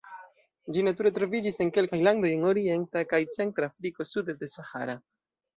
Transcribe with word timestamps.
Ĝi 0.77 0.85
nature 0.87 1.11
troviĝis 1.17 1.59
en 1.65 1.69
kelkaj 1.75 1.99
landoj 2.07 2.31
en 2.37 2.47
Orienta 2.53 3.05
kaj 3.13 3.21
Centra 3.39 3.73
Afriko 3.73 4.11
sude 4.15 4.39
de 4.41 4.55
Sahara. 4.59 4.99